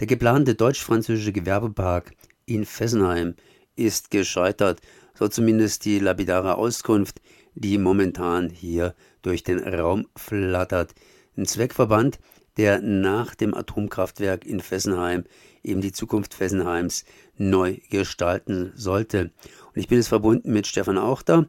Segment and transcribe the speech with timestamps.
[0.00, 2.12] Der geplante deutsch-französische Gewerbepark
[2.46, 3.34] in Fessenheim
[3.76, 4.80] ist gescheitert,
[5.12, 7.20] so zumindest die lapidare Auskunft,
[7.54, 10.94] die momentan hier durch den Raum flattert.
[11.36, 12.18] Ein Zweckverband,
[12.56, 15.24] der nach dem Atomkraftwerk in Fessenheim
[15.62, 17.04] eben die Zukunft Fessenheims
[17.36, 19.32] neu gestalten sollte.
[19.74, 21.46] Und ich bin jetzt verbunden mit Stefan Auchter,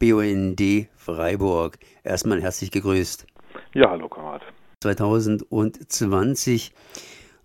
[0.00, 1.78] BUND Freiburg.
[2.02, 3.28] Erstmal herzlich gegrüßt.
[3.74, 4.42] Ja, hallo Kamerad.
[4.80, 6.72] 2020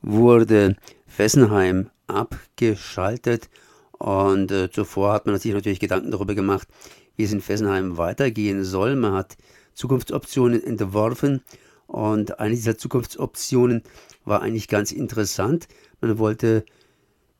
[0.01, 0.75] wurde
[1.05, 3.49] Fessenheim abgeschaltet
[3.97, 6.67] und äh, zuvor hat man sich natürlich Gedanken darüber gemacht,
[7.15, 8.95] wie es in Fessenheim weitergehen soll.
[8.95, 9.37] Man hat
[9.73, 11.41] Zukunftsoptionen entworfen
[11.87, 13.83] und eine dieser Zukunftsoptionen
[14.25, 15.67] war eigentlich ganz interessant.
[16.01, 16.65] Man wollte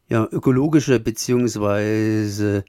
[0.10, 2.64] ja ökologische beziehungsweise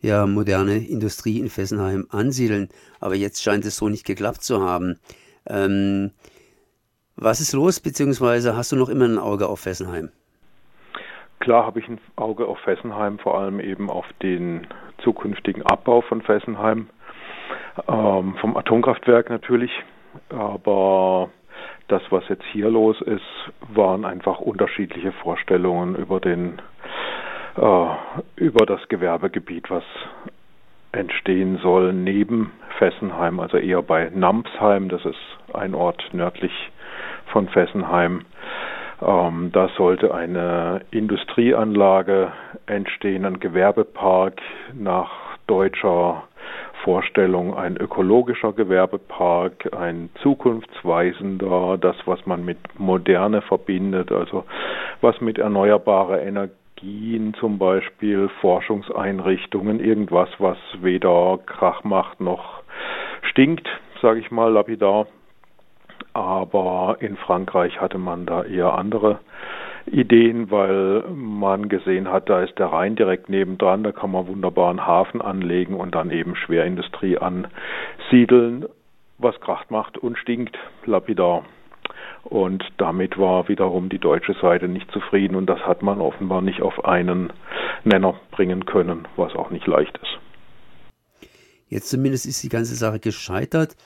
[0.00, 2.68] ja moderne Industrie in Fessenheim ansiedeln,
[3.00, 4.98] aber jetzt scheint es so nicht geklappt zu haben.
[5.46, 6.12] Ähm,
[7.16, 10.10] was ist los, beziehungsweise hast du noch immer ein Auge auf Fessenheim?
[11.40, 14.66] Klar habe ich ein Auge auf Fessenheim, vor allem eben auf den
[14.98, 16.88] zukünftigen Abbau von Fessenheim,
[17.88, 19.70] ähm, vom Atomkraftwerk natürlich.
[20.30, 21.30] Aber
[21.88, 23.22] das, was jetzt hier los ist,
[23.68, 26.60] waren einfach unterschiedliche Vorstellungen über den
[27.56, 27.86] äh,
[28.36, 29.84] über das Gewerbegebiet, was
[30.92, 35.18] entstehen soll neben Fessenheim, also eher bei Nampsheim, das ist
[35.52, 36.52] ein Ort nördlich
[37.26, 38.22] von Fessenheim.
[39.02, 42.32] Ähm, da sollte eine Industrieanlage
[42.66, 44.40] entstehen, ein Gewerbepark
[44.74, 45.10] nach
[45.46, 46.24] deutscher
[46.82, 54.44] Vorstellung, ein ökologischer Gewerbepark, ein zukunftsweisender, das, was man mit Moderne verbindet, also
[55.00, 62.62] was mit erneuerbarer Energien zum Beispiel, Forschungseinrichtungen, irgendwas, was weder Krach macht noch
[63.22, 63.68] stinkt,
[64.00, 65.06] sage ich mal lapidar.
[66.16, 69.18] Aber in Frankreich hatte man da eher andere
[69.84, 74.70] Ideen, weil man gesehen hat, da ist der Rhein direkt nebendran, da kann man wunderbar
[74.70, 78.64] einen Hafen anlegen und dann eben Schwerindustrie ansiedeln,
[79.18, 80.56] was Kracht macht und stinkt,
[80.86, 81.44] lapidar.
[82.24, 86.62] Und damit war wiederum die deutsche Seite nicht zufrieden und das hat man offenbar nicht
[86.62, 87.30] auf einen
[87.84, 91.28] Nenner bringen können, was auch nicht leicht ist.
[91.68, 93.76] Jetzt zumindest ist die ganze Sache gescheitert.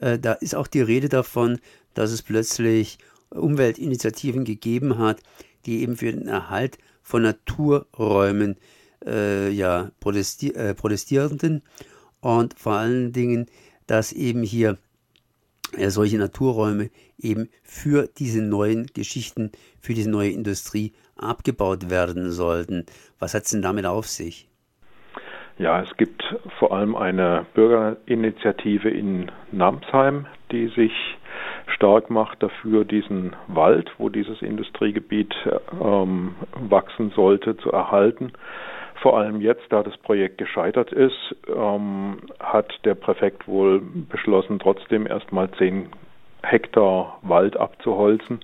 [0.00, 1.60] Äh, da ist auch die Rede davon,
[1.94, 2.98] dass es plötzlich
[3.30, 5.22] Umweltinitiativen gegeben hat,
[5.66, 8.56] die eben für den Erhalt von Naturräumen
[9.04, 11.62] äh, ja, protesti äh, protestierten
[12.20, 13.46] und vor allen Dingen,
[13.86, 14.78] dass eben hier
[15.76, 22.86] äh, solche Naturräume eben für diese neuen Geschichten, für diese neue Industrie abgebaut werden sollten.
[23.18, 24.49] Was hat es denn damit auf sich?
[25.60, 26.24] Ja, es gibt
[26.58, 30.92] vor allem eine Bürgerinitiative in Namsheim, die sich
[31.66, 35.34] stark macht dafür, diesen Wald, wo dieses Industriegebiet
[35.78, 38.32] ähm, wachsen sollte, zu erhalten.
[39.02, 45.06] Vor allem jetzt, da das Projekt gescheitert ist, ähm, hat der Präfekt wohl beschlossen, trotzdem
[45.06, 45.90] erstmal zehn
[46.42, 48.40] Hektar Wald abzuholzen,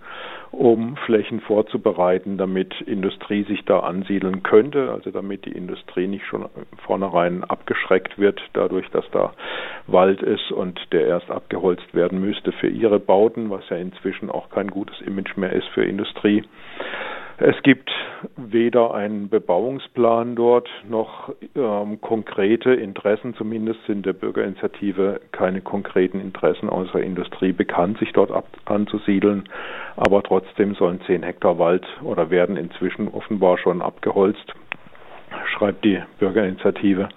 [0.56, 6.46] um Flächen vorzubereiten, damit Industrie sich da ansiedeln könnte, also damit die Industrie nicht schon
[6.86, 9.34] vornherein abgeschreckt wird, dadurch, dass da
[9.86, 14.48] Wald ist und der erst abgeholzt werden müsste für ihre Bauten, was ja inzwischen auch
[14.48, 16.42] kein gutes Image mehr ist für Industrie.
[17.38, 17.90] Es gibt
[18.36, 26.70] weder einen Bebauungsplan dort noch ähm, konkrete Interessen, zumindest sind der Bürgerinitiative keine konkreten Interessen
[26.70, 29.44] außer Industrie bekannt, sich dort ab anzusiedeln.
[29.96, 34.54] Aber trotzdem sollen zehn Hektar Wald oder werden inzwischen offenbar schon abgeholzt,
[35.44, 37.10] schreibt die Bürgerinitiative.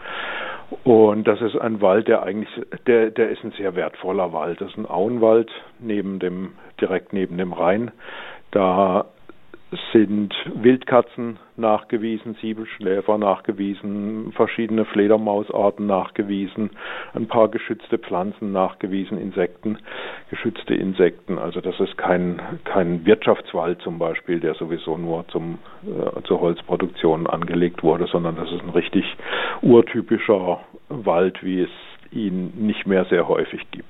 [0.84, 2.50] Und das ist ein Wald, der eigentlich,
[2.88, 4.59] der, der ist ein sehr wertvoller Wald.
[4.59, 7.91] Das ist ein Auenwald neben dem, direkt neben dem Rhein.
[8.52, 9.06] Da
[9.94, 16.72] sind Wildkatzen nachgewiesen, Siebelschläfer nachgewiesen, verschiedene Fledermausarten nachgewiesen,
[17.13, 19.78] ein paar geschützte Pflanzen nachgewiesen, Insekten,
[20.31, 21.38] geschützte Insekten.
[21.38, 27.28] Also das ist kein, kein Wirtschaftswald zum Beispiel, der sowieso nur zum, äh, zur Holzproduktion
[27.28, 29.05] angelegt wurde, sondern das ist ein richtig
[29.61, 31.70] urtypischer Wald, wie es
[32.11, 33.85] ihn nicht mehr sehr häufig gibt.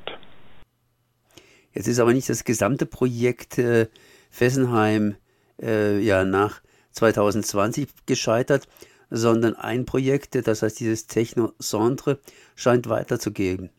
[1.73, 3.87] Jetzt ist aber nicht das gesamte Projekt äh,
[4.29, 5.15] Fessenheim
[5.61, 6.61] äh, ja nach
[6.91, 8.67] 2020 gescheitert,
[9.09, 12.19] sondern ein Projekt, das heißt dieses Techno-Centre,
[12.55, 13.69] scheint weiterzugehen.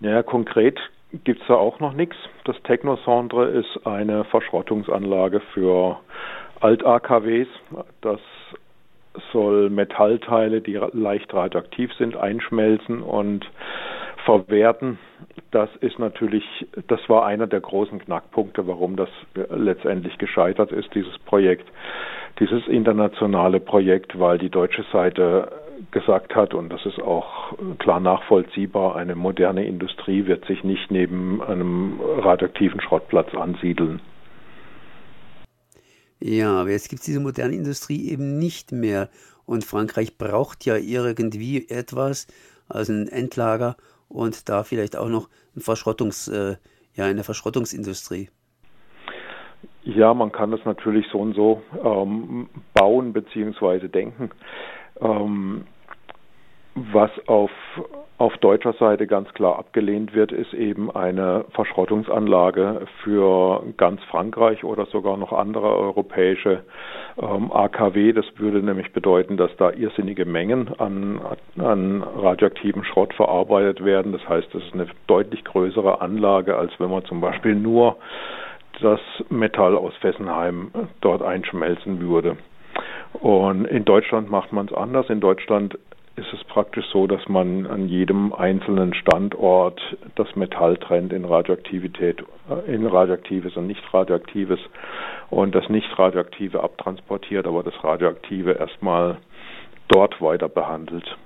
[0.00, 0.78] Naja, konkret
[1.24, 2.16] gibt es da auch noch nichts.
[2.44, 6.00] Das Techno-Centre ist eine Verschrottungsanlage für
[6.60, 7.48] Alt-AKWs.
[8.00, 8.20] Das
[9.32, 13.46] soll Metallteile, die leicht radioaktiv sind, einschmelzen und
[14.24, 14.98] verwerten,
[15.50, 16.44] das ist natürlich,
[16.88, 19.08] das war einer der großen Knackpunkte, warum das
[19.50, 21.68] letztendlich gescheitert ist, dieses Projekt,
[22.40, 25.52] dieses internationale Projekt, weil die deutsche Seite
[25.90, 31.42] gesagt hat, und das ist auch klar nachvollziehbar, eine moderne Industrie wird sich nicht neben
[31.42, 34.00] einem radioaktiven Schrottplatz ansiedeln.
[36.20, 39.08] Ja, aber jetzt gibt es diese moderne Industrie eben nicht mehr.
[39.44, 42.28] Und Frankreich braucht ja irgendwie etwas,
[42.68, 43.76] also ein Endlager
[44.12, 46.56] und da vielleicht auch noch ein Verschrottungs, äh,
[46.94, 48.28] ja, eine Verschrottungsindustrie.
[49.84, 53.88] Ja, man kann das natürlich so und so ähm, bauen bzw.
[53.88, 54.30] denken.
[55.00, 55.64] Ähm,
[56.74, 57.50] was auf,
[58.18, 64.86] auf deutscher Seite ganz klar abgelehnt wird, ist eben eine Verschrottungsanlage für ganz Frankreich oder
[64.86, 66.62] sogar noch andere europäische
[67.20, 68.12] ähm, AKW.
[68.12, 71.20] Das würde nämlich bedeuten, dass da irrsinnige Mengen an,
[71.58, 74.12] an radioaktivem Schrott verarbeitet werden.
[74.12, 77.96] Das heißt, das ist eine deutlich größere Anlage, als wenn man zum Beispiel nur
[78.80, 79.00] das
[79.30, 80.70] Metall aus Fessenheim
[81.00, 82.36] dort einschmelzen würde.
[83.14, 85.10] Und in Deutschland macht man es anders.
[85.10, 85.78] In Deutschland
[86.16, 89.80] ist es praktisch so, dass man an jedem einzelnen Standort
[90.14, 94.60] das Metall trennt in Radioaktivität, äh, in radioaktives und nicht radioaktives
[95.30, 99.18] und das nicht radioaktive abtransportiert, aber das radioaktive erstmal
[99.88, 101.16] dort weiter behandelt.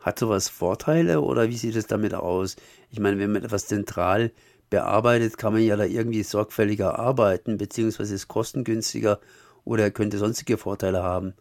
[0.00, 2.56] Hat sowas Vorteile oder wie sieht es damit aus?
[2.90, 4.32] Ich meine, wenn man etwas zentral
[4.70, 9.18] bearbeitet, kann man ja da irgendwie sorgfältiger arbeiten, beziehungsweise ist kostengünstiger
[9.64, 11.34] oder könnte sonstige Vorteile haben.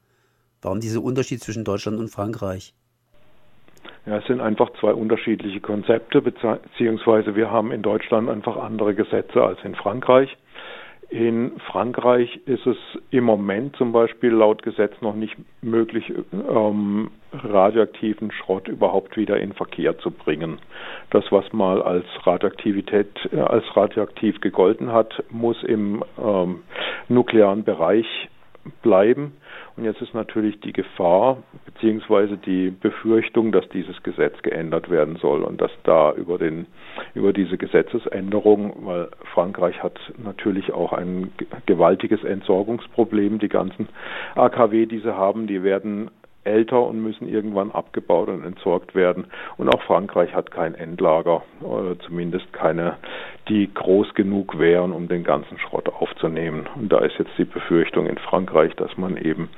[0.61, 2.73] Warum dieser Unterschied zwischen Deutschland und Frankreich?
[4.05, 9.43] Ja, es sind einfach zwei unterschiedliche Konzepte, beziehungsweise wir haben in Deutschland einfach andere Gesetze
[9.43, 10.35] als in Frankreich.
[11.09, 12.75] In Frankreich ist es
[13.11, 19.53] im Moment zum Beispiel laut Gesetz noch nicht möglich, ähm, radioaktiven Schrott überhaupt wieder in
[19.53, 20.59] Verkehr zu bringen.
[21.11, 26.63] Das, was mal als Radioaktivität, äh, als radioaktiv gegolten hat, muss im ähm,
[27.07, 28.07] nuklearen Bereich
[28.81, 29.33] bleiben.
[29.77, 35.43] Und jetzt ist natürlich die Gefahr beziehungsweise die Befürchtung, dass dieses Gesetz geändert werden soll
[35.43, 36.65] und dass da über den
[37.13, 41.31] über diese Gesetzesänderung, weil Frankreich hat natürlich auch ein
[41.67, 43.87] gewaltiges Entsorgungsproblem, die ganzen
[44.33, 46.09] AKW, die sie haben, die werden
[46.47, 49.27] älter und müssen irgendwann abgebaut und entsorgt werden.
[49.57, 52.97] Und auch Frankreich hat kein Endlager, oder zumindest keine,
[53.49, 56.67] die groß genug wären, um den ganzen Schrott aufzunehmen.
[56.75, 59.49] Und da ist jetzt die Befürchtung in Frankreich, dass man eben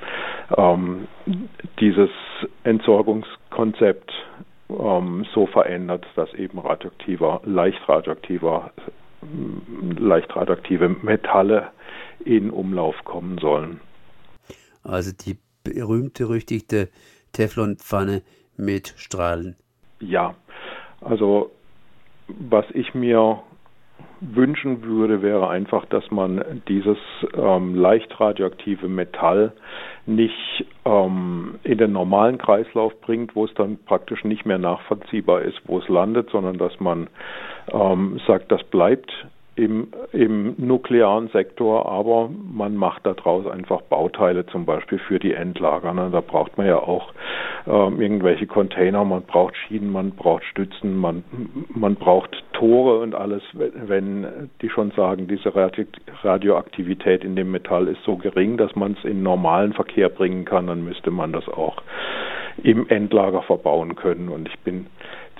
[0.56, 1.06] ähm,
[1.78, 2.10] dieses
[2.64, 4.12] Entsorgungskonzept
[4.68, 8.70] ähm, so verändert, dass eben radioaktiver, leicht radioaktiver,
[9.98, 11.68] leicht radioaktive Metalle
[12.24, 13.80] in Umlauf kommen sollen.
[14.82, 16.88] Also die berühmt-berüchtigte
[17.32, 18.22] Teflonpfanne
[18.56, 19.56] mit Strahlen.
[20.00, 20.34] Ja,
[21.00, 21.50] also
[22.28, 23.42] was ich mir
[24.20, 26.98] wünschen würde, wäre einfach, dass man dieses
[27.34, 29.52] ähm, leicht radioaktive Metall
[30.06, 35.58] nicht ähm, in den normalen Kreislauf bringt, wo es dann praktisch nicht mehr nachvollziehbar ist,
[35.64, 37.08] wo es landet, sondern dass man
[37.72, 39.10] ähm, sagt, das bleibt
[39.60, 45.92] im, im nuklearen Sektor, aber man macht daraus einfach Bauteile zum Beispiel für die Endlager.
[45.92, 46.08] Ne?
[46.10, 47.12] Da braucht man ja auch
[47.66, 51.24] ähm, irgendwelche Container, man braucht Schienen, man braucht Stützen, man,
[51.68, 58.02] man braucht Tore und alles, wenn die schon sagen, diese Radioaktivität in dem Metall ist
[58.04, 61.82] so gering, dass man es in normalen Verkehr bringen kann, dann müsste man das auch
[62.62, 64.28] im Endlager verbauen können.
[64.30, 64.86] Und ich bin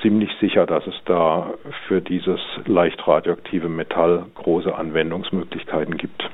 [0.02, 1.54] ziemlich sicher, dass es da
[1.86, 6.28] für dieses leicht radioaktive Metall große Anwendungsmöglichkeiten gibt.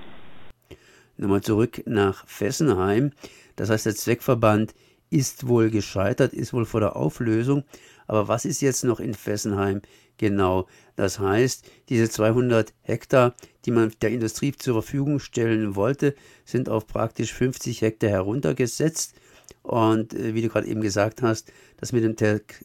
[1.16, 3.12] Nochmal zurück nach Fessenheim.
[3.56, 4.74] Das heißt, der Zweckverband
[5.10, 7.64] ist wohl gescheitert, ist wohl vor der Auflösung.
[8.06, 9.82] Aber was ist jetzt noch in Fessenheim
[10.18, 10.66] genau?
[10.94, 16.86] Das heißt, diese 200 Hektar, die man der Industrie zur Verfügung stellen wollte, sind auf
[16.86, 19.18] praktisch 50 Hektar heruntergesetzt.
[19.66, 22.14] Und äh, wie du gerade eben gesagt hast, das mit dem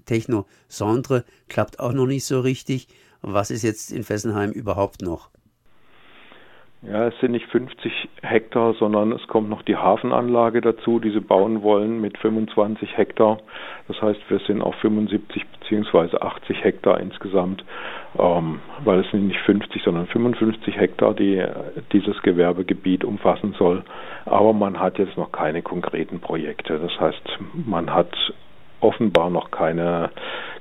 [0.06, 2.88] Techno Centre klappt auch noch nicht so richtig.
[3.22, 5.31] Was ist jetzt in Fessenheim überhaupt noch?
[6.84, 11.20] Ja, es sind nicht 50 Hektar, sondern es kommt noch die Hafenanlage dazu, die sie
[11.20, 13.38] bauen wollen mit 25 Hektar.
[13.88, 16.18] Das heißt, wir sind auf 75 bzw.
[16.18, 17.64] 80 Hektar insgesamt,
[18.18, 21.46] ähm, weil es sind nicht 50, sondern 55 Hektar, die
[21.92, 23.84] dieses Gewerbegebiet umfassen soll.
[24.26, 26.80] Aber man hat jetzt noch keine konkreten Projekte.
[26.80, 28.12] Das heißt, man hat
[28.80, 30.10] offenbar noch keine,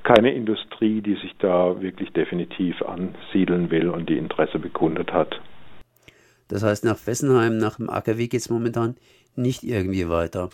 [0.02, 5.40] keine Industrie, die sich da wirklich definitiv ansiedeln will und die Interesse bekundet hat.
[6.50, 8.96] Das heißt, nach Fessenheim, nach dem AKW geht es momentan
[9.36, 10.50] nicht irgendwie weiter.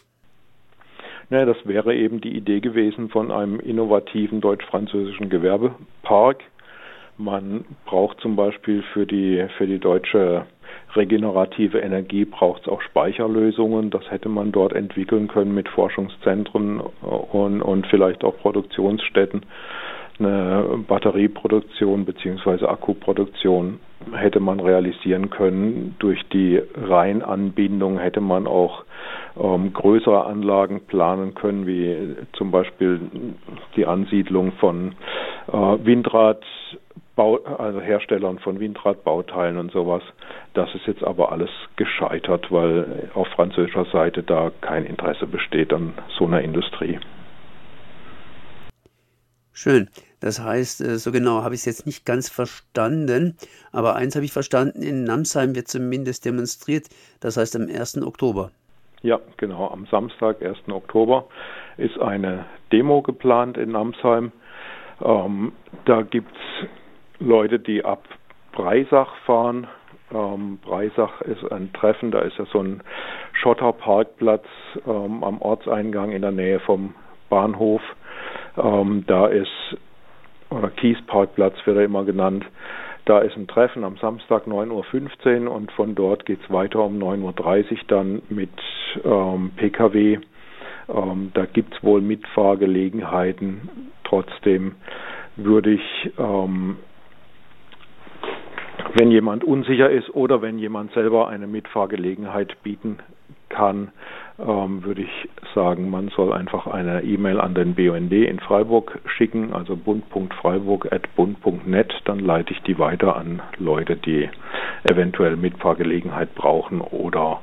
[1.31, 6.45] Naja, das wäre eben die Idee gewesen von einem innovativen deutsch-französischen Gewerbepark.
[7.19, 10.47] Man braucht zum Beispiel für die, für die deutsche
[10.95, 13.91] regenerative Energie braucht es auch Speicherlösungen.
[13.91, 19.43] Das hätte man dort entwickeln können mit Forschungszentren und, und vielleicht auch Produktionsstätten.
[20.19, 22.67] Eine Batterieproduktion bzw.
[22.67, 23.81] Akkuproduktion
[24.15, 25.95] hätte man realisieren können.
[25.99, 28.85] Durch die Rheinanbindung hätte man auch
[29.39, 33.01] ähm, größere Anlagen planen können, wie zum Beispiel
[33.77, 34.95] die Ansiedlung von
[35.53, 35.53] äh,
[35.85, 36.43] Windrad
[37.17, 40.03] also Herstellern von Windradbauteilen und sowas.
[40.53, 45.95] Das ist jetzt aber alles gescheitert, weil auf französischer Seite da kein Interesse besteht an
[46.19, 46.99] so einer Industrie.
[49.57, 49.89] Schön.
[50.21, 53.39] Das heißt, äh, so genau habe ich es jetzt nicht ganz verstanden,
[53.73, 56.89] aber eins habe ich verstanden, in Namsheim wird zumindest demonstriert,
[57.21, 58.03] das heißt am 1.
[58.03, 58.51] Oktober.
[59.01, 60.69] Ja, genau, am Samstag, 1.
[60.71, 61.27] Oktober,
[61.79, 64.31] ist eine Demo geplant in Namsheim.
[65.03, 65.53] Ähm,
[65.87, 66.69] da gibt es
[67.19, 68.05] Leute, die ab
[68.53, 69.67] Breisach fahren.
[70.13, 72.83] Ähm, Breisach ist ein Treffen, da ist ja so ein
[73.33, 74.45] Schotterparkplatz
[74.87, 76.95] ähm, am Ortseingang in der Nähe vom
[77.31, 77.81] Bahnhof.
[78.57, 79.77] Ähm, da ist,
[80.51, 82.45] oder Kiesparkplatz wird er immer genannt,
[83.05, 86.99] da ist ein Treffen am Samstag 9.15 Uhr und von dort geht es weiter um
[86.99, 88.51] 9.30 Uhr dann mit
[89.05, 90.19] ähm, Pkw.
[90.89, 93.69] Ähm, da gibt es wohl Mitfahrgelegenheiten.
[94.05, 94.75] Trotzdem
[95.37, 96.79] würde ich ähm,
[98.95, 102.99] wenn jemand unsicher ist oder wenn jemand selber eine Mitfahrgelegenheit bieten
[103.49, 103.93] kann,
[104.39, 109.53] ähm, würde ich sagen, man soll einfach eine E-Mail an den BUND in Freiburg schicken,
[109.53, 114.31] also bund.freiburg.bund.net, dann leite ich die weiter an Leute, die
[114.85, 117.43] eventuell Mitfahrgelegenheit brauchen oder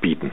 [0.00, 0.32] bieten.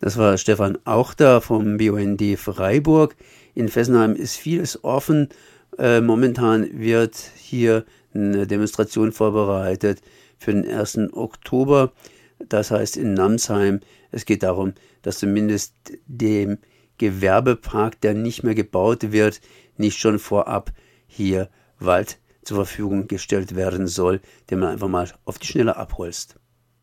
[0.00, 3.16] Das war Stefan Auchter vom BUND Freiburg.
[3.56, 5.28] In Fessenheim ist vieles offen.
[5.76, 10.00] Äh, momentan wird hier eine Demonstration vorbereitet
[10.38, 11.12] für den 1.
[11.12, 11.90] Oktober.
[12.38, 13.80] Das heißt in Namsheim,
[14.10, 15.74] es geht darum, dass zumindest
[16.06, 16.58] dem
[16.98, 19.40] Gewerbepark, der nicht mehr gebaut wird,
[19.76, 20.72] nicht schon vorab
[21.06, 26.38] hier Wald zur Verfügung gestellt werden soll, den man einfach mal auf die Schnelle abholst.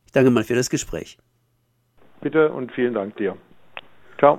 [0.06, 1.18] Ich danke mal für das Gespräch.
[2.22, 3.36] Bitte und vielen Dank dir.
[4.18, 4.34] Ciao.